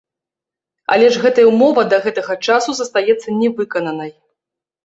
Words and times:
Але 0.95 1.09
ж 1.17 1.21
гэтая 1.25 1.45
ўмова 1.51 1.81
да 1.95 1.99
гэтага 2.05 2.39
часу 2.49 2.69
застаецца 2.81 3.37
не 3.43 3.49
выкананай. 3.61 4.11